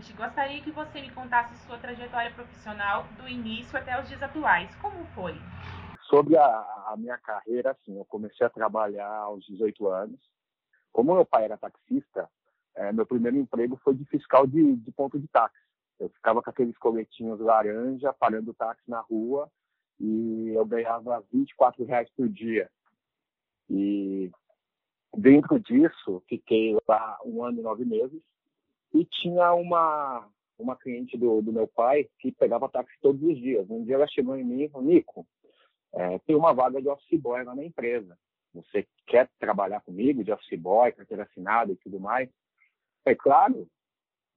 Primeiramente, 0.00 0.12
gostaria 0.14 0.62
que 0.62 0.70
você 0.70 1.00
me 1.00 1.10
contasse 1.10 1.54
sua 1.66 1.76
trajetória 1.78 2.32
profissional 2.32 3.06
do 3.18 3.28
início 3.28 3.78
até 3.78 4.00
os 4.00 4.08
dias 4.08 4.22
atuais. 4.22 4.74
Como 4.76 5.04
foi? 5.14 5.34
Sobre 6.08 6.36
a, 6.36 6.44
a 6.86 6.94
minha 6.96 7.18
carreira, 7.18 7.72
assim, 7.72 7.96
eu 7.96 8.04
comecei 8.06 8.46
a 8.46 8.50
trabalhar 8.50 9.12
aos 9.12 9.44
18 9.46 9.86
anos. 9.88 10.18
Como 10.90 11.14
meu 11.14 11.24
pai 11.24 11.44
era 11.44 11.58
taxista, 11.58 12.28
é, 12.74 12.92
meu 12.92 13.06
primeiro 13.06 13.36
emprego 13.36 13.78
foi 13.84 13.94
de 13.94 14.04
fiscal 14.06 14.46
de, 14.46 14.76
de 14.76 14.90
ponto 14.92 15.18
de 15.18 15.28
táxi. 15.28 15.58
Eu 15.98 16.08
ficava 16.08 16.42
com 16.42 16.50
aqueles 16.50 16.76
coletinhos 16.78 17.38
laranja, 17.38 18.12
parando 18.12 18.52
o 18.52 18.54
táxi 18.54 18.82
na 18.88 19.00
rua, 19.00 19.50
e 20.00 20.52
eu 20.54 20.64
ganhava 20.64 21.22
24 21.30 21.84
reais 21.84 22.08
por 22.16 22.28
dia. 22.28 22.70
E 23.68 24.30
dentro 25.14 25.60
disso, 25.60 26.22
fiquei 26.26 26.76
lá 26.88 27.18
um 27.24 27.44
ano 27.44 27.60
e 27.60 27.62
nove 27.62 27.84
meses, 27.84 28.22
e 28.92 29.04
tinha 29.04 29.52
uma, 29.54 30.28
uma 30.58 30.76
cliente 30.76 31.16
do, 31.16 31.40
do 31.40 31.52
meu 31.52 31.66
pai 31.68 32.08
que 32.18 32.32
pegava 32.32 32.68
táxi 32.68 32.94
todos 33.00 33.22
os 33.22 33.38
dias. 33.38 33.68
Um 33.70 33.84
dia 33.84 33.94
ela 33.94 34.08
chegou 34.08 34.36
em 34.36 34.44
mim 34.44 34.62
e 34.62 34.68
falou, 34.68 34.86
Nico, 34.86 35.26
é, 35.92 36.18
tem 36.20 36.36
uma 36.36 36.52
vaga 36.52 36.80
de 36.80 36.88
office 36.88 37.20
boy 37.20 37.42
lá 37.44 37.54
na 37.54 37.64
empresa. 37.64 38.16
Você 38.54 38.86
quer 39.06 39.28
trabalhar 39.38 39.80
comigo 39.80 40.24
de 40.24 40.32
office 40.32 40.58
boy, 40.58 40.92
carteira 40.92 41.22
assinada 41.24 41.72
e 41.72 41.76
tudo 41.76 42.00
mais? 42.00 42.28
É 43.04 43.14
claro, 43.14 43.68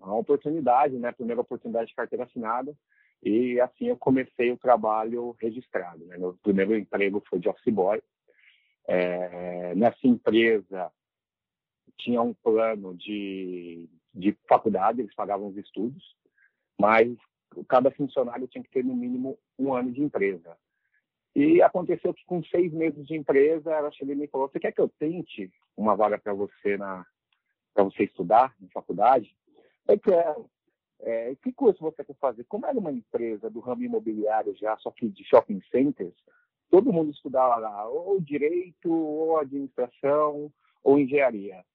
é 0.02 0.06
uma 0.06 0.18
oportunidade, 0.18 0.98
né? 0.98 1.12
Primeira 1.12 1.42
oportunidade 1.42 1.88
de 1.88 1.96
carteira 1.96 2.26
assinada. 2.26 2.76
E 3.22 3.60
assim 3.62 3.88
eu 3.88 3.98
comecei 3.98 4.52
o 4.52 4.58
trabalho 4.58 5.36
registrado. 5.40 6.06
Né? 6.06 6.18
Meu 6.18 6.38
primeiro 6.44 6.76
emprego 6.76 7.24
foi 7.28 7.40
de 7.40 7.50
office 7.50 7.74
boy. 7.74 8.02
É, 8.86 9.74
nessa 9.76 10.06
empresa 10.06 10.92
tinha 11.98 12.22
um 12.22 12.34
plano 12.34 12.94
de, 12.96 13.90
de 14.14 14.38
faculdade, 14.48 15.02
eles 15.02 15.16
pagavam 15.16 15.48
os 15.48 15.58
estudos, 15.58 16.16
mas 16.80 17.16
cada 17.68 17.92
funcionário 17.92 18.48
tinha 18.48 18.64
que 18.64 18.70
ter 18.70 18.84
no 18.84 18.96
mínimo 18.96 19.38
um 19.58 19.74
ano 19.74 19.92
de 19.92 20.02
empresa. 20.02 20.58
E 21.36 21.62
aconteceu 21.62 22.14
que 22.14 22.26
com 22.26 22.44
seis 22.44 22.72
meses 22.72 23.06
de 23.08 23.16
empresa, 23.16 23.72
ela 23.72 23.92
chegou 23.92 24.14
e 24.14 24.18
me 24.18 24.28
falou: 24.28 24.48
"Você 24.48 24.60
quer 24.60 24.72
que 24.72 24.82
eu 24.82 24.90
tente 25.00 25.52
uma 25.76 25.96
vaga 25.96 26.18
para 26.18 26.34
você 26.34 26.78
na 26.78 27.06
para 27.74 27.84
você 27.84 28.04
estudar 28.04 28.54
na 28.60 28.70
faculdade?" 28.70 29.36
Eu 29.88 30.00
quero. 30.00 30.50
É, 31.06 31.36
que 31.36 31.52
curso 31.52 31.82
você 31.82 32.04
quer 32.04 32.16
fazer? 32.16 32.46
Como 32.46 32.66
era 32.66 32.78
uma 32.78 32.92
empresa 32.92 33.50
do 33.50 33.60
ramo 33.60 33.84
imobiliário 33.84 34.56
já, 34.56 34.78
só 34.78 34.90
que 34.90 35.10
de 35.10 35.24
shopping 35.26 35.62
centers, 35.70 36.16
todo 36.70 36.94
mundo 36.94 37.12
estudava 37.12 37.58
lá, 37.58 37.90
ou 37.90 38.22
direito, 38.22 38.90
ou 38.90 39.38
administração, 39.38 40.50
ou 40.82 40.98
engenharia. 40.98 41.66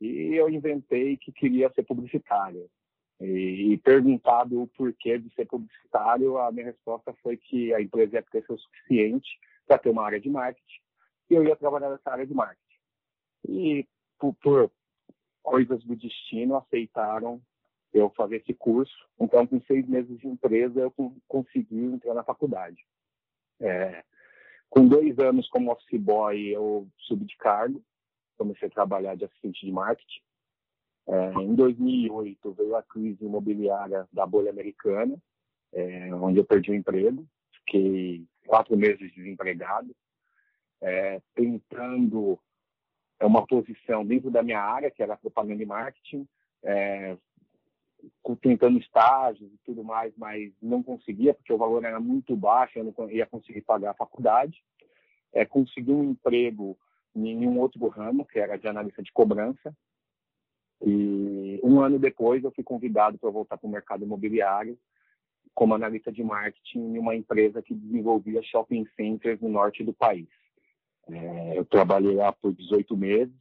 E 0.00 0.34
eu 0.34 0.48
inventei 0.48 1.16
que 1.16 1.32
queria 1.32 1.70
ser 1.72 1.82
publicitário. 1.82 2.68
E, 3.20 3.72
e 3.72 3.78
perguntado 3.78 4.62
o 4.62 4.68
porquê 4.68 5.18
de 5.18 5.32
ser 5.34 5.46
publicitário, 5.46 6.38
a 6.38 6.52
minha 6.52 6.66
resposta 6.66 7.12
foi 7.22 7.36
que 7.36 7.74
a 7.74 7.80
empresa 7.80 8.16
ia 8.16 8.22
crescer 8.22 8.52
o 8.52 8.58
suficiente 8.58 9.28
para 9.66 9.78
ter 9.78 9.90
uma 9.90 10.04
área 10.04 10.20
de 10.20 10.30
marketing 10.30 10.80
e 11.30 11.34
eu 11.34 11.44
ia 11.44 11.56
trabalhar 11.56 11.90
nessa 11.90 12.10
área 12.10 12.26
de 12.26 12.34
marketing. 12.34 12.62
E 13.48 13.86
por, 14.18 14.34
por 14.34 14.70
coisas 15.42 15.82
do 15.84 15.94
destino, 15.94 16.56
aceitaram 16.56 17.40
eu 17.92 18.10
fazer 18.10 18.36
esse 18.36 18.54
curso. 18.54 18.96
Então, 19.20 19.46
com 19.46 19.60
seis 19.62 19.86
meses 19.86 20.18
de 20.18 20.26
empresa, 20.26 20.80
eu 20.80 20.92
consegui 21.26 21.84
entrar 21.84 22.14
na 22.14 22.24
faculdade. 22.24 22.84
É, 23.60 24.04
com 24.70 24.86
dois 24.86 25.18
anos 25.18 25.48
como 25.48 25.72
office 25.72 26.00
boy, 26.00 26.48
eu 26.48 26.86
subi 26.98 27.24
de 27.24 27.36
cargo 27.36 27.82
comecei 28.38 28.68
a 28.68 28.70
trabalhar 28.70 29.16
de 29.16 29.24
assistente 29.24 29.66
de 29.66 29.72
marketing. 29.72 30.20
É, 31.08 31.32
em 31.42 31.54
2008 31.54 32.52
veio 32.52 32.76
a 32.76 32.82
crise 32.82 33.24
imobiliária 33.24 34.06
da 34.12 34.24
bolha 34.24 34.50
americana, 34.50 35.16
é, 35.72 36.14
onde 36.14 36.38
eu 36.38 36.44
perdi 36.44 36.70
o 36.70 36.74
emprego, 36.74 37.26
fiquei 37.52 38.24
quatro 38.46 38.76
meses 38.76 39.12
desempregado, 39.14 39.94
é, 40.80 41.20
tentando 41.34 42.38
uma 43.20 43.46
posição 43.46 44.04
dentro 44.04 44.30
da 44.30 44.42
minha 44.42 44.60
área, 44.60 44.90
que 44.90 45.02
era 45.02 45.16
propaganda 45.16 45.62
e 45.62 45.66
marketing, 45.66 46.26
é, 46.62 47.16
tentando 48.40 48.78
estágios 48.78 49.52
e 49.52 49.58
tudo 49.64 49.82
mais, 49.82 50.12
mas 50.16 50.52
não 50.62 50.82
conseguia, 50.82 51.34
porque 51.34 51.52
o 51.52 51.58
valor 51.58 51.84
era 51.84 51.98
muito 51.98 52.36
baixo, 52.36 52.78
eu 52.78 52.84
não 52.84 53.10
ia 53.10 53.26
conseguir 53.26 53.62
pagar 53.62 53.90
a 53.90 53.94
faculdade. 53.94 54.62
É, 55.32 55.44
consegui 55.44 55.90
um 55.90 56.10
emprego 56.10 56.78
em 57.26 57.46
um 57.46 57.58
outro 57.58 57.86
ramo, 57.88 58.24
que 58.24 58.38
era 58.38 58.56
de 58.56 58.68
analista 58.68 59.02
de 59.02 59.12
cobrança. 59.12 59.74
E 60.84 61.60
um 61.62 61.80
ano 61.80 61.98
depois 61.98 62.44
eu 62.44 62.52
fui 62.52 62.62
convidado 62.62 63.18
para 63.18 63.30
voltar 63.30 63.56
para 63.56 63.66
o 63.66 63.70
mercado 63.70 64.04
imobiliário 64.04 64.78
como 65.54 65.74
analista 65.74 66.12
de 66.12 66.22
marketing 66.22 66.78
em 66.78 66.98
uma 66.98 67.16
empresa 67.16 67.60
que 67.60 67.74
desenvolvia 67.74 68.40
shopping 68.44 68.86
centers 68.94 69.40
no 69.40 69.48
norte 69.48 69.82
do 69.82 69.92
país. 69.92 70.28
É, 71.08 71.58
eu 71.58 71.64
trabalhei 71.64 72.14
lá 72.14 72.32
por 72.32 72.52
18 72.52 72.96
meses. 72.96 73.34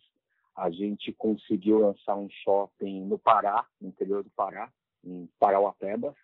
A 0.55 0.71
gente 0.71 1.13
conseguiu 1.13 1.77
lançar 1.77 2.15
um 2.15 2.27
shopping 2.43 3.05
no 3.05 3.19
Pará, 3.19 3.67
no 3.79 3.89
interior 3.89 4.23
do 4.23 4.31
Pará, 4.31 4.71
em 5.05 5.29
Parauapebas. 5.39 6.15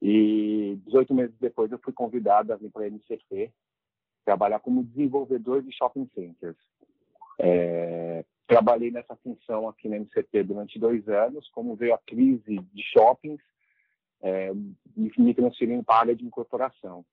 E 0.00 0.80
18 0.86 1.14
meses 1.14 1.36
depois 1.38 1.70
eu 1.70 1.78
fui 1.78 1.92
convidado 1.92 2.50
a 2.50 2.56
vir 2.56 2.70
para 2.70 2.84
a 2.84 2.86
MCP 2.86 3.52
trabalhar 4.24 4.60
como 4.60 4.84
desenvolvedor 4.84 5.62
de 5.62 5.72
shopping 5.72 6.08
centers. 6.14 6.56
É, 7.38 8.24
trabalhei 8.46 8.90
nessa 8.90 9.16
função 9.16 9.68
aqui 9.68 9.88
na 9.88 9.96
MCP 9.96 10.42
durante 10.42 10.78
dois 10.78 11.08
anos, 11.08 11.48
como 11.50 11.76
veio 11.76 11.94
a 11.94 11.98
crise 11.98 12.58
de 12.72 12.82
shoppings, 12.82 13.40
é, 14.22 14.52
me 14.94 15.34
transferi 15.34 15.82
para 15.82 15.94
a 15.94 16.00
área 16.00 16.16
de 16.16 16.24
incorporação. 16.24 17.04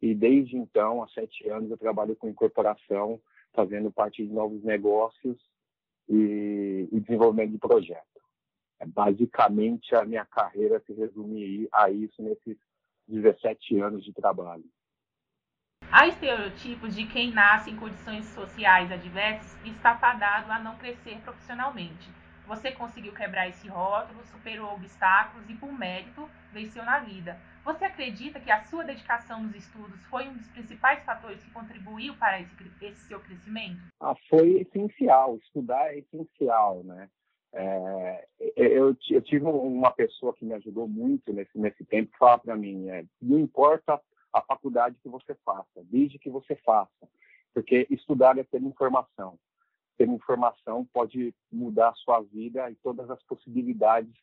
E 0.00 0.14
desde 0.14 0.56
então, 0.56 1.02
há 1.02 1.08
sete 1.08 1.48
anos, 1.48 1.70
eu 1.70 1.78
trabalho 1.78 2.16
com 2.16 2.28
incorporação, 2.28 3.20
fazendo 3.52 3.90
parte 3.90 4.24
de 4.24 4.32
novos 4.32 4.62
negócios 4.62 5.38
e, 6.08 6.88
e 6.90 7.00
desenvolvimento 7.00 7.52
de 7.52 7.58
projeto. 7.58 8.20
É, 8.80 8.86
basicamente, 8.86 9.94
a 9.94 10.04
minha 10.04 10.24
carreira 10.24 10.82
se 10.86 10.92
resume 10.92 11.68
a 11.72 11.90
isso 11.90 12.20
nesses 12.22 12.56
17 13.08 13.80
anos 13.80 14.04
de 14.04 14.12
trabalho. 14.12 14.64
Há 15.94 16.06
estereotipos 16.06 16.96
de 16.96 17.04
quem 17.04 17.32
nasce 17.32 17.68
em 17.68 17.76
condições 17.76 18.24
sociais 18.28 18.90
adversas 18.90 19.54
e 19.62 19.68
está 19.68 19.94
fadado 19.94 20.50
a 20.50 20.58
não 20.58 20.74
crescer 20.78 21.18
profissionalmente. 21.18 22.08
Você 22.46 22.72
conseguiu 22.72 23.12
quebrar 23.12 23.46
esse 23.50 23.68
rótulo, 23.68 24.24
superou 24.24 24.72
obstáculos 24.72 25.48
e, 25.50 25.54
por 25.54 25.70
mérito, 25.70 26.26
venceu 26.50 26.82
na 26.82 27.00
vida. 27.00 27.38
Você 27.62 27.84
acredita 27.84 28.40
que 28.40 28.50
a 28.50 28.64
sua 28.64 28.84
dedicação 28.84 29.42
nos 29.42 29.54
estudos 29.54 30.02
foi 30.06 30.26
um 30.26 30.32
dos 30.32 30.48
principais 30.48 31.04
fatores 31.04 31.42
que 31.42 31.50
contribuiu 31.50 32.14
para 32.16 32.40
esse, 32.40 32.56
esse 32.80 33.06
seu 33.06 33.20
crescimento? 33.20 33.82
Ah, 34.00 34.14
foi 34.30 34.62
essencial. 34.62 35.36
Estudar 35.36 35.92
é 35.92 35.98
essencial, 35.98 36.82
né? 36.84 37.10
É, 37.52 38.26
eu, 38.56 38.96
eu, 39.10 39.20
tive 39.20 39.44
uma 39.44 39.90
pessoa 39.90 40.32
que 40.32 40.46
me 40.46 40.54
ajudou 40.54 40.88
muito 40.88 41.34
nesse, 41.34 41.58
nesse 41.58 41.84
tempo 41.84 42.16
falar 42.18 42.38
para 42.38 42.56
mim: 42.56 42.88
é, 42.88 43.04
não 43.20 43.38
importa 43.38 44.00
a 44.32 44.40
faculdade 44.42 44.96
que 45.02 45.08
você 45.08 45.34
faça, 45.44 45.84
desde 45.84 46.18
que 46.18 46.30
você 46.30 46.56
faça, 46.56 47.08
porque 47.52 47.86
estudar 47.90 48.38
é 48.38 48.44
ter 48.44 48.62
informação. 48.62 49.38
Ter 49.98 50.08
informação 50.08 50.86
pode 50.92 51.34
mudar 51.50 51.90
a 51.90 51.94
sua 51.94 52.20
vida 52.20 52.70
e 52.70 52.74
todas 52.76 53.10
as 53.10 53.22
possibilidades 53.24 54.14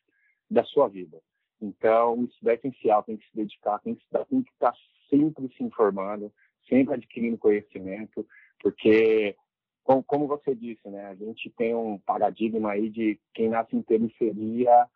da 0.50 0.64
sua 0.64 0.88
vida. 0.88 1.20
Então, 1.60 2.24
isso 2.24 2.48
é 2.48 2.54
essencial, 2.54 3.02
tem 3.02 3.16
que 3.16 3.26
se 3.26 3.36
dedicar, 3.36 3.78
tem 3.80 3.94
que, 3.94 4.04
tem 4.28 4.42
que 4.42 4.50
estar 4.50 4.74
sempre 5.08 5.48
se 5.56 5.62
informando, 5.62 6.32
sempre 6.68 6.94
adquirindo 6.94 7.38
conhecimento, 7.38 8.26
porque, 8.60 9.36
como, 9.84 10.02
como 10.02 10.26
você 10.26 10.54
disse, 10.54 10.88
né, 10.88 11.06
a 11.06 11.14
gente 11.14 11.50
tem 11.50 11.74
um 11.74 11.98
paradigma 11.98 12.72
aí 12.72 12.88
de 12.88 13.20
quem 13.34 13.48
nasce 13.48 13.76
em 13.76 13.82
periferia 13.82 14.88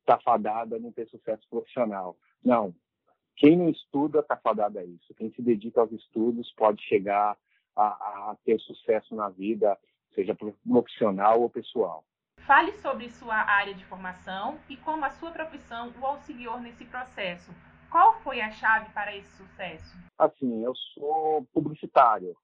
está 0.00 0.18
fadada 0.20 0.76
a 0.76 0.78
não 0.78 0.92
ter 0.92 1.08
sucesso 1.08 1.42
profissional. 1.50 2.16
Não, 2.44 2.74
quem 3.36 3.56
não 3.56 3.68
estuda 3.68 4.20
está 4.20 4.36
fadado 4.36 4.78
a 4.78 4.84
isso. 4.84 5.14
Quem 5.14 5.30
se 5.32 5.42
dedica 5.42 5.80
aos 5.80 5.92
estudos 5.92 6.52
pode 6.56 6.82
chegar 6.82 7.36
a, 7.76 7.86
a 7.86 8.36
ter 8.44 8.58
sucesso 8.60 9.14
na 9.14 9.28
vida, 9.28 9.78
seja 10.14 10.34
profissional 10.34 11.42
ou 11.42 11.50
pessoal. 11.50 12.04
Fale 12.46 12.72
sobre 12.74 13.10
sua 13.10 13.34
área 13.34 13.74
de 13.74 13.84
formação 13.84 14.58
e 14.68 14.76
como 14.76 15.04
a 15.04 15.10
sua 15.10 15.30
profissão 15.30 15.92
o 16.00 16.06
auxiliou 16.06 16.58
nesse 16.60 16.84
processo. 16.84 17.50
Qual 17.90 18.14
foi 18.20 18.40
a 18.40 18.50
chave 18.50 18.90
para 18.92 19.14
esse 19.14 19.30
sucesso? 19.36 19.96
Assim, 20.18 20.64
eu 20.64 20.74
sou 20.94 21.44
publicitário. 21.52 22.36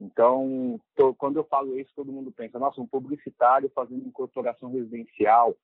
Então, 0.00 0.80
tô, 0.94 1.14
quando 1.14 1.38
eu 1.38 1.44
falo 1.44 1.78
isso, 1.78 1.92
todo 1.94 2.12
mundo 2.12 2.32
pensa, 2.32 2.58
nossa, 2.58 2.80
um 2.80 2.86
publicitário 2.86 3.70
fazendo 3.74 4.06
incorporação 4.06 4.72
residencial. 4.72 5.54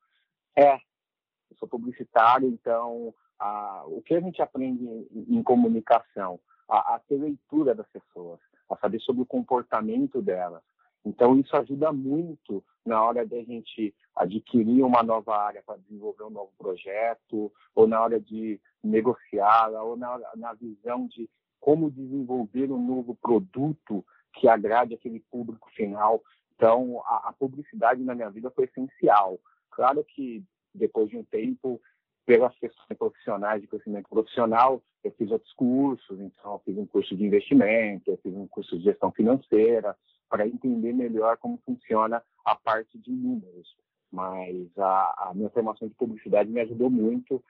É, 0.54 0.74
eu 0.74 1.56
sou 1.58 1.68
publicitário, 1.68 2.48
então 2.48 3.14
a, 3.38 3.84
o 3.86 4.02
que 4.02 4.14
a 4.14 4.20
gente 4.20 4.40
aprende 4.42 4.84
em, 4.84 5.38
em 5.38 5.42
comunicação, 5.42 6.40
a, 6.68 6.94
a, 6.94 6.98
ter 7.00 7.16
leitura 7.16 7.74
das 7.74 7.86
pessoas, 7.88 8.40
a 8.68 8.76
saber 8.76 9.00
sobre 9.00 9.22
o 9.22 9.26
comportamento 9.26 10.20
delas. 10.20 10.62
Então, 11.04 11.38
isso 11.38 11.56
ajuda 11.56 11.92
muito 11.92 12.64
na 12.84 13.02
hora 13.02 13.24
de 13.24 13.38
a 13.38 13.44
gente 13.44 13.94
adquirir 14.14 14.82
uma 14.82 15.02
nova 15.02 15.36
área 15.36 15.62
para 15.64 15.78
desenvolver 15.78 16.24
um 16.24 16.30
novo 16.30 16.50
projeto, 16.58 17.52
ou 17.74 17.86
na 17.86 18.00
hora 18.00 18.18
de 18.20 18.60
negociá-la, 18.82 19.82
ou 19.82 19.96
na, 19.96 20.18
na 20.34 20.52
visão 20.54 21.06
de 21.06 21.30
como 21.60 21.90
desenvolver 21.90 22.70
um 22.72 22.84
novo 22.84 23.14
produto 23.16 24.04
que 24.32 24.48
agrade 24.48 24.94
aquele 24.94 25.20
público 25.30 25.70
final. 25.70 26.22
Então, 26.54 27.02
a, 27.04 27.28
a 27.28 27.32
publicidade 27.32 28.02
na 28.02 28.14
minha 28.14 28.30
vida 28.30 28.50
foi 28.50 28.64
essencial. 28.64 29.38
Claro 29.70 30.04
que 30.04 30.44
depois 30.74 31.08
de 31.08 31.16
um 31.16 31.24
tempo, 31.24 31.80
pelas 32.26 32.54
questões 32.58 32.98
profissionais 32.98 33.62
de 33.62 33.68
crescimento 33.68 34.08
profissional, 34.08 34.82
eu 35.04 35.12
fiz 35.12 35.30
outros 35.30 35.52
cursos, 35.54 36.20
então 36.20 36.54
eu 36.54 36.58
fiz 36.64 36.76
um 36.76 36.84
curso 36.84 37.16
de 37.16 37.24
investimento, 37.24 38.10
eu 38.10 38.18
fiz 38.18 38.34
um 38.34 38.48
curso 38.48 38.76
de 38.76 38.84
gestão 38.84 39.12
financeira, 39.12 39.96
para 40.28 40.46
entender 40.46 40.92
melhor 40.92 41.36
como 41.36 41.62
funciona 41.64 42.20
a 42.44 42.56
parte 42.56 42.98
de 42.98 43.12
números. 43.12 43.76
Mas 44.10 44.76
a, 44.76 45.28
a 45.28 45.32
minha 45.34 45.50
formação 45.50 45.86
de 45.86 45.94
publicidade 45.94 46.50
me 46.50 46.60
ajudou 46.60 46.90
muito 46.90 47.42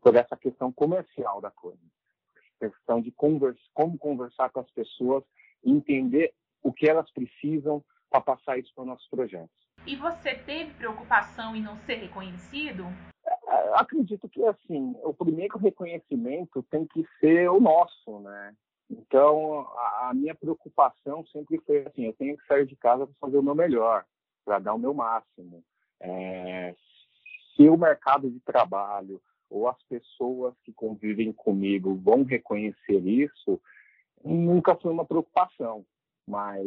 por 0.00 0.16
essa 0.16 0.36
questão 0.36 0.72
comercial 0.72 1.40
da 1.40 1.50
coisa. 1.50 1.78
Questão 2.58 3.02
de 3.02 3.10
conversa, 3.12 3.60
como 3.74 3.98
conversar 3.98 4.50
com 4.50 4.60
as 4.60 4.70
pessoas, 4.70 5.24
entender 5.62 6.32
o 6.62 6.72
que 6.72 6.88
elas 6.88 7.10
precisam 7.10 7.84
para 8.08 8.20
passar 8.20 8.58
isso 8.58 8.72
para 8.74 8.82
os 8.82 8.88
nossos 8.88 9.08
projetos. 9.08 9.50
E 9.86 9.96
você 9.96 10.34
teve 10.34 10.72
preocupação 10.74 11.54
em 11.56 11.62
não 11.62 11.76
ser 11.78 11.96
reconhecido? 11.96 12.84
É, 13.52 13.74
acredito 13.74 14.26
que 14.30 14.42
assim, 14.46 14.96
o 15.02 15.12
primeiro 15.12 15.58
reconhecimento 15.58 16.62
tem 16.70 16.86
que 16.86 17.06
ser 17.20 17.50
o 17.50 17.60
nosso, 17.60 18.20
né? 18.20 18.56
Então, 18.90 19.60
a, 19.76 20.08
a, 20.08 20.14
minha 20.14 20.34
preocupação 20.34 21.24
sempre 21.26 21.58
foi 21.66 21.84
assim: 21.86 22.04
eu 22.04 22.14
tenho 22.14 22.36
que 22.38 22.46
sair 22.46 22.66
de 22.66 22.74
casa 22.76 23.06
para 23.06 23.14
fazer 23.20 23.36
o 23.36 23.42
meu 23.42 23.54
melhor, 23.54 24.06
para 24.42 24.58
dar 24.58 24.72
o 24.72 24.78
meu 24.78 24.94
máximo. 24.94 25.62
É, 26.00 26.74
se 27.54 27.68
o 27.68 27.76
mercado 27.76 28.30
de 28.30 28.40
trabalho 28.40 29.20
ou 29.50 29.68
as 29.68 29.80
pessoas 29.82 30.54
que 30.64 30.72
convivem 30.72 31.30
comigo 31.30 31.94
vão 31.96 32.22
reconhecer 32.22 33.06
isso, 33.06 33.60
nunca 34.24 34.74
foi 34.76 34.90
uma 34.90 35.04
preocupação, 35.04 35.84
mas 36.26 36.66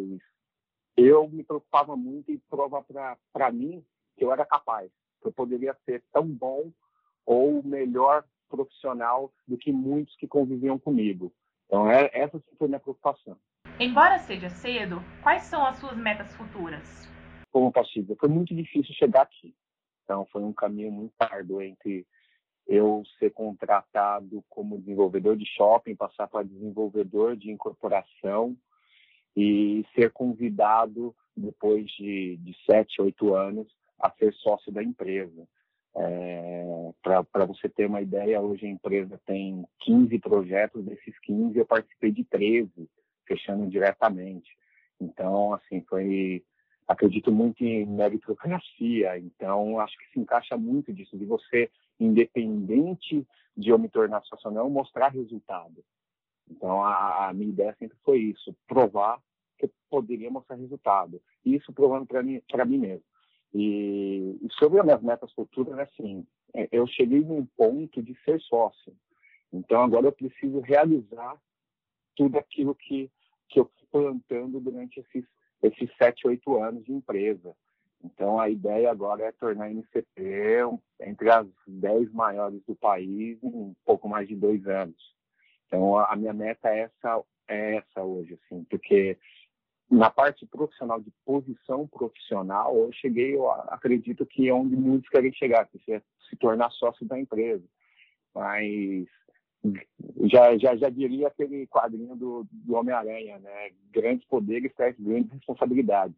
eu 0.95 1.27
me 1.27 1.43
preocupava 1.43 1.95
muito 1.95 2.31
em 2.31 2.37
provar 2.47 2.85
para 3.33 3.51
mim 3.51 3.83
que 4.15 4.23
eu 4.23 4.31
era 4.31 4.45
capaz, 4.45 4.91
eu 5.27 5.33
poderia 5.33 5.75
ser 5.85 6.03
tão 6.11 6.25
bom 6.27 6.71
ou 7.25 7.63
melhor 7.63 8.23
profissional 8.49 9.31
do 9.47 9.57
que 9.57 9.71
muitos 9.71 10.15
que 10.15 10.27
conviviam 10.27 10.77
comigo. 10.77 11.33
Então, 11.65 11.89
é, 11.89 12.09
essa 12.13 12.39
foi 12.57 12.65
a 12.65 12.69
minha 12.69 12.79
preocupação. 12.79 13.37
Embora 13.79 14.19
seja 14.19 14.49
cedo, 14.49 15.01
quais 15.21 15.43
são 15.43 15.65
as 15.65 15.77
suas 15.77 15.97
metas 15.97 16.33
futuras? 16.35 17.09
Como 17.51 17.71
posso 17.71 17.91
dizer, 17.93 18.15
foi 18.17 18.29
muito 18.29 18.53
difícil 18.55 18.93
chegar 18.93 19.23
aqui. 19.23 19.53
Então, 20.03 20.25
foi 20.31 20.43
um 20.43 20.53
caminho 20.53 20.91
muito 20.91 21.13
árduo 21.19 21.61
entre 21.61 22.05
eu 22.67 23.03
ser 23.19 23.31
contratado 23.31 24.43
como 24.49 24.79
desenvolvedor 24.79 25.35
de 25.35 25.45
shopping, 25.45 25.95
passar 25.95 26.27
para 26.27 26.45
desenvolvedor 26.45 27.35
de 27.35 27.51
incorporação 27.51 28.55
e 29.35 29.85
ser 29.93 30.11
convidado, 30.11 31.15
depois 31.35 31.85
de, 31.91 32.37
de 32.37 32.55
sete, 32.65 33.01
oito 33.01 33.35
anos, 33.35 33.67
a 33.99 34.09
ser 34.11 34.33
sócio 34.33 34.71
da 34.71 34.83
empresa. 34.83 35.47
É, 35.95 36.91
Para 37.31 37.45
você 37.45 37.69
ter 37.69 37.85
uma 37.85 38.01
ideia, 38.01 38.41
hoje 38.41 38.65
a 38.65 38.69
empresa 38.69 39.19
tem 39.25 39.65
15 39.79 40.19
projetos, 40.19 40.83
desses 40.83 41.17
15 41.19 41.57
eu 41.57 41.65
participei 41.65 42.11
de 42.11 42.23
13, 42.25 42.69
fechando 43.25 43.67
diretamente. 43.67 44.57
Então, 44.99 45.53
assim, 45.53 45.81
foi. 45.87 46.43
Acredito 46.87 47.31
muito 47.31 47.63
em 47.63 47.83
meritocracia, 47.83 49.17
então 49.17 49.79
acho 49.79 49.97
que 49.97 50.07
se 50.13 50.19
encaixa 50.19 50.55
muito 50.55 50.93
disso, 50.93 51.17
de 51.17 51.25
você, 51.25 51.67
independente 51.99 53.25
de 53.57 53.69
eu 53.69 53.79
me 53.79 53.89
tornar 53.89 54.21
sócio 54.21 54.51
não, 54.51 54.69
mostrar 54.69 55.07
resultado. 55.07 55.83
Então, 56.47 56.83
a, 56.83 57.29
a 57.29 57.33
minha 57.33 57.49
ideia 57.49 57.75
sempre 57.79 57.97
foi 58.03 58.19
isso, 58.19 58.55
provar 58.67 59.19
que 59.57 59.65
eu 59.65 59.71
poderia 59.89 60.29
mostrar 60.29 60.57
resultado. 60.57 61.19
E 61.43 61.55
isso 61.55 61.73
provando 61.73 62.05
para 62.05 62.21
mim, 62.21 62.39
mim 62.67 62.77
mesmo. 62.77 63.03
E, 63.57 64.37
e 64.41 64.47
sobre 64.59 64.79
as 64.79 64.85
minhas 64.85 65.01
metas 65.01 65.31
futuras, 65.31 65.79
assim, 65.79 66.27
é, 66.53 66.67
eu 66.73 66.85
cheguei 66.87 67.21
num 67.21 67.45
ponto 67.45 68.03
de 68.03 68.13
ser 68.25 68.41
sócio. 68.41 68.93
Então 69.51 69.81
agora 69.81 70.07
eu 70.07 70.11
preciso 70.11 70.59
realizar 70.59 71.39
tudo 72.17 72.37
aquilo 72.37 72.75
que, 72.75 73.09
que 73.47 73.61
eu 73.61 73.71
fui 73.77 73.87
plantando 73.89 74.59
durante 74.59 74.99
esses, 74.99 75.23
esses 75.63 75.89
sete, 75.97 76.27
oito 76.27 76.61
anos 76.61 76.83
de 76.83 76.91
empresa. 76.91 77.55
Então 78.03 78.41
a 78.41 78.49
ideia 78.49 78.91
agora 78.91 79.23
é 79.23 79.31
tornar 79.31 79.65
a 79.65 79.71
NCP 79.71 80.59
entre 80.99 81.29
as 81.29 81.47
dez 81.65 82.11
maiores 82.11 82.61
do 82.67 82.75
país 82.75 83.41
em 83.41 83.47
um 83.47 83.73
pouco 83.85 84.09
mais 84.09 84.27
de 84.27 84.35
dois 84.35 84.67
anos. 84.67 85.15
Então 85.65 85.97
a 85.97 86.13
minha 86.17 86.33
meta 86.33 86.67
é 86.67 86.79
essa, 86.79 87.23
é 87.47 87.77
essa 87.77 88.03
hoje, 88.03 88.37
assim, 88.43 88.65
porque 88.65 89.17
na 89.89 90.09
parte 90.09 90.45
profissional, 90.45 90.99
de 90.99 91.11
posição 91.23 91.87
profissional, 91.87 92.75
eu 92.75 92.91
cheguei, 92.93 93.35
eu 93.35 93.51
acredito 93.51 94.25
que 94.25 94.49
é 94.49 94.53
onde 94.53 94.75
muitos 94.75 95.09
querem 95.09 95.31
chegar, 95.33 95.67
que 95.67 95.79
é 95.91 96.01
se 96.29 96.35
tornar 96.37 96.71
sócio 96.71 97.05
da 97.05 97.19
empresa. 97.19 97.63
Mas 98.33 99.07
já, 100.23 100.57
já, 100.57 100.75
já 100.75 100.89
diria 100.89 101.27
aquele 101.27 101.67
quadrinho 101.67 102.15
do, 102.15 102.47
do 102.51 102.75
Homem-Aranha, 102.75 103.39
né? 103.39 103.71
Grandes 103.91 104.27
poderes 104.27 104.73
trazem 104.73 105.03
grandes 105.03 105.31
responsabilidades. 105.31 106.15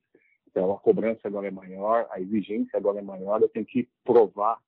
Então, 0.49 0.71
a 0.73 0.79
cobrança 0.79 1.27
agora 1.27 1.47
é 1.47 1.51
maior, 1.51 2.07
a 2.09 2.19
exigência 2.19 2.77
agora 2.77 2.99
é 2.99 3.03
maior, 3.03 3.41
eu 3.41 3.49
tenho 3.49 3.65
que 3.65 3.87
provar 4.03 4.59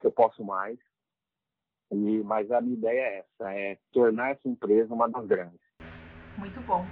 que 0.00 0.06
eu 0.06 0.12
posso 0.12 0.42
mais. 0.44 0.78
E, 1.92 2.22
mas 2.24 2.50
a 2.50 2.60
minha 2.60 2.76
ideia 2.76 3.00
é 3.00 3.18
essa, 3.18 3.52
é 3.52 3.78
tornar 3.92 4.30
essa 4.30 4.48
empresa 4.48 4.94
uma 4.94 5.08
das 5.08 5.26
grandes. 5.26 5.60
Muito 6.38 6.60
bom. 6.62 6.84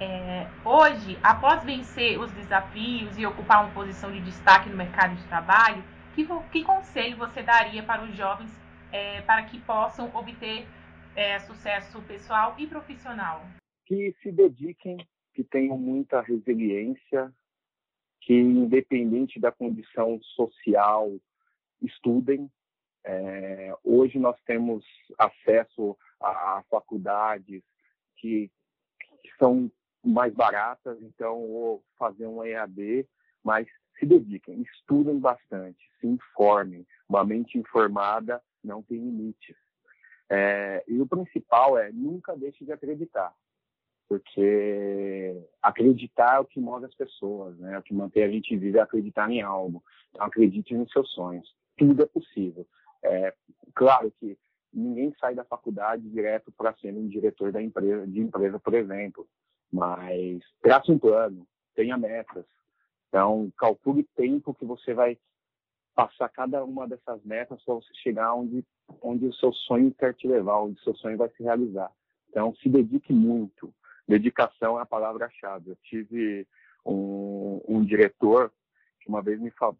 É, 0.00 0.48
hoje, 0.64 1.16
após 1.22 1.62
vencer 1.62 2.18
os 2.18 2.30
desafios 2.32 3.16
e 3.16 3.24
ocupar 3.24 3.64
uma 3.64 3.74
posição 3.74 4.10
de 4.10 4.20
destaque 4.20 4.68
no 4.68 4.76
mercado 4.76 5.14
de 5.14 5.24
trabalho, 5.28 5.82
que, 6.14 6.26
que 6.50 6.64
conselho 6.64 7.16
você 7.16 7.42
daria 7.42 7.82
para 7.82 8.02
os 8.02 8.16
jovens 8.16 8.50
é, 8.92 9.20
para 9.22 9.44
que 9.44 9.60
possam 9.60 10.10
obter 10.14 10.66
é, 11.14 11.38
sucesso 11.40 12.00
pessoal 12.02 12.54
e 12.58 12.66
profissional? 12.66 13.44
Que 13.86 14.14
se 14.22 14.32
dediquem, 14.32 14.96
que 15.32 15.44
tenham 15.44 15.78
muita 15.78 16.20
resiliência, 16.20 17.32
que 18.20 18.34
independente 18.34 19.38
da 19.38 19.52
condição 19.52 20.20
social, 20.22 21.12
estudem. 21.82 22.50
É, 23.04 23.74
hoje 23.84 24.18
nós 24.18 24.36
temos 24.46 24.84
acesso 25.18 25.96
a, 26.20 26.58
a 26.58 26.62
faculdades 26.70 27.62
que, 28.16 28.50
que 29.22 29.36
são 29.38 29.70
mais 30.04 30.34
baratas, 30.34 30.98
então 31.02 31.38
ou 31.38 31.82
fazer 31.98 32.26
um 32.26 32.44
EAD, 32.44 33.06
mas 33.42 33.66
se 33.98 34.06
dediquem, 34.06 34.62
estudem 34.62 35.18
bastante, 35.18 35.78
se 36.00 36.06
informem. 36.06 36.86
Uma 37.08 37.24
mente 37.24 37.58
informada 37.58 38.42
não 38.62 38.82
tem 38.82 38.98
limites. 38.98 39.56
É, 40.28 40.82
e 40.88 41.00
o 41.00 41.06
principal 41.06 41.78
é 41.78 41.92
nunca 41.92 42.34
deixe 42.34 42.64
de 42.64 42.72
acreditar, 42.72 43.32
porque 44.08 45.46
acreditar 45.62 46.36
é 46.36 46.38
o 46.40 46.44
que 46.44 46.58
move 46.58 46.86
as 46.86 46.94
pessoas, 46.94 47.56
né? 47.58 47.74
É 47.74 47.78
o 47.78 47.82
que 47.82 47.94
mantém 47.94 48.24
a 48.24 48.28
gente 48.28 48.56
vivo 48.56 48.78
é 48.78 48.80
acreditar 48.80 49.30
em 49.30 49.42
algo. 49.42 49.82
Então 50.10 50.26
acredite 50.26 50.74
nos 50.74 50.90
seus 50.90 51.10
sonhos. 51.12 51.54
Tudo 51.76 52.02
é 52.02 52.06
possível. 52.06 52.66
É, 53.02 53.34
claro 53.74 54.10
que 54.18 54.38
ninguém 54.72 55.14
sai 55.20 55.34
da 55.34 55.44
faculdade 55.44 56.08
direto 56.08 56.50
para 56.52 56.74
ser 56.76 56.92
um 56.94 57.06
diretor 57.06 57.52
da 57.52 57.62
empresa, 57.62 58.06
de 58.06 58.20
empresa, 58.20 58.58
por 58.58 58.74
exemplo. 58.74 59.28
Mas 59.74 60.40
trace 60.62 60.92
um 60.92 60.98
plano, 61.00 61.44
tenha 61.74 61.98
metas. 61.98 62.46
Então, 63.08 63.52
calcule 63.58 64.02
o 64.02 64.08
tempo 64.16 64.54
que 64.54 64.64
você 64.64 64.94
vai 64.94 65.18
passar 65.96 66.28
cada 66.28 66.64
uma 66.64 66.86
dessas 66.86 67.20
metas 67.24 67.60
para 67.64 67.74
você 67.74 67.92
chegar 67.94 68.34
onde, 68.34 68.64
onde 69.02 69.26
o 69.26 69.34
seu 69.34 69.52
sonho 69.52 69.92
quer 69.92 70.14
te 70.14 70.28
levar, 70.28 70.60
onde 70.60 70.78
o 70.78 70.84
seu 70.84 70.94
sonho 70.94 71.18
vai 71.18 71.28
se 71.30 71.42
realizar. 71.42 71.90
Então, 72.28 72.54
se 72.54 72.68
dedique 72.68 73.12
muito. 73.12 73.74
Dedicação 74.06 74.78
é 74.78 74.82
a 74.82 74.86
palavra-chave. 74.86 75.70
Eu 75.70 75.76
tive 75.82 76.46
um, 76.86 77.60
um 77.66 77.84
diretor 77.84 78.52
que 79.00 79.08
uma 79.08 79.22
vez 79.22 79.40
me 79.40 79.50
falou, 79.50 79.76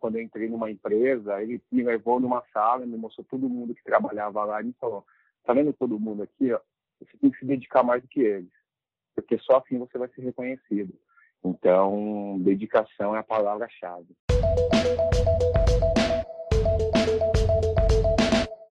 quando 0.00 0.16
eu 0.16 0.22
entrei 0.22 0.48
numa 0.48 0.72
empresa, 0.72 1.40
ele 1.40 1.62
me 1.70 1.84
levou 1.84 2.18
numa 2.18 2.42
sala, 2.52 2.84
me 2.84 2.96
mostrou 2.96 3.24
todo 3.30 3.48
mundo 3.48 3.76
que 3.76 3.84
trabalhava 3.84 4.44
lá 4.44 4.60
e 4.60 4.64
me 4.64 4.72
falou: 4.72 5.06
tá 5.44 5.52
vendo 5.52 5.72
todo 5.72 6.00
mundo 6.00 6.24
aqui? 6.24 6.52
Ó? 6.52 6.60
Você 6.98 7.16
tem 7.18 7.30
que 7.30 7.38
se 7.38 7.44
dedicar 7.44 7.84
mais 7.84 8.02
do 8.02 8.08
que 8.08 8.20
eles 8.20 8.63
porque 9.14 9.38
só 9.38 9.58
assim 9.58 9.78
você 9.78 9.96
vai 9.98 10.08
ser 10.08 10.22
reconhecido. 10.22 10.94
Então, 11.44 12.38
dedicação 12.40 13.14
é 13.14 13.18
a 13.18 13.22
palavra-chave. 13.22 14.08